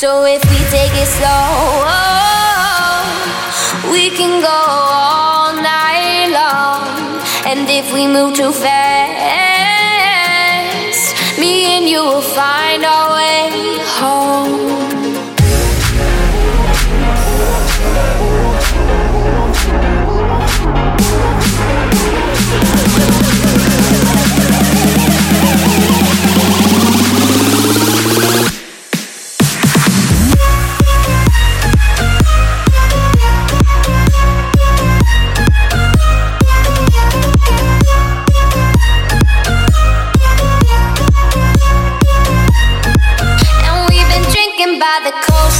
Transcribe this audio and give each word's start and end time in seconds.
So 0.00 0.24
if 0.24 0.42
we 0.48 0.56
take 0.70 0.94
it 0.94 1.10
slow, 1.18 1.84
we 3.92 4.08
can 4.08 4.40
go 4.40 4.48
all 4.48 5.52
night 5.52 6.30
long. 6.32 7.20
And 7.44 7.68
if 7.68 7.92
we 7.92 8.06
move 8.06 8.32
too 8.34 8.50
fast, 8.50 8.89
by 44.80 45.00
the 45.04 45.10
coast. 45.10 45.59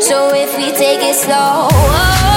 So 0.00 0.34
if 0.34 0.56
we 0.56 0.72
take 0.72 1.00
it 1.00 1.14
slow 1.14 2.29